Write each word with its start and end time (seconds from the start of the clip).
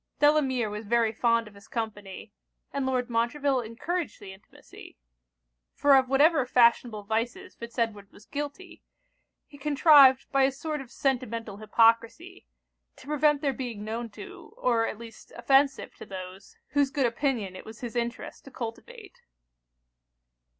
Delamere 0.19 0.67
was 0.71 0.87
very 0.87 1.11
fond 1.11 1.47
of 1.47 1.53
his 1.53 1.67
company; 1.67 2.31
and 2.73 2.87
Lord 2.87 3.07
Montreville 3.07 3.61
encouraged 3.61 4.19
the 4.19 4.33
intimacy: 4.33 4.97
for 5.75 5.95
of 5.95 6.09
whatever 6.09 6.43
fashionable 6.47 7.03
vices 7.03 7.53
Fitz 7.53 7.77
Edward 7.77 8.11
was 8.11 8.25
guilty, 8.25 8.81
he 9.45 9.59
contrived, 9.59 10.25
by 10.31 10.41
a 10.41 10.51
sort 10.51 10.81
of 10.81 10.89
sentimental 10.91 11.57
hypocrisy, 11.57 12.47
to 12.95 13.05
prevent 13.05 13.41
their 13.41 13.53
being 13.53 13.83
known 13.85 14.09
to, 14.09 14.55
or 14.57 14.87
at 14.87 14.97
least 14.97 15.33
offensive 15.35 15.93
to 15.97 16.05
those, 16.07 16.57
whose 16.69 16.89
good 16.89 17.05
opinion 17.05 17.55
it 17.55 17.63
was 17.63 17.81
his 17.81 17.95
interest 17.95 18.43
to 18.45 18.49
cultivate. 18.49 19.21